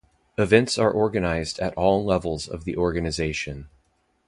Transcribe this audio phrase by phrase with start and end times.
[0.35, 3.69] Events are organized at all levels of the organization.